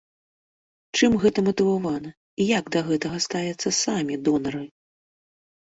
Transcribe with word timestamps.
Чым 0.99 1.17
гэта 1.23 1.43
матывавана 1.47 2.09
і 2.15 2.43
як 2.57 2.73
да 2.77 2.85
гэтага 2.89 3.21
ставяцца 3.29 3.75
самі 3.83 4.21
донары? 4.27 4.67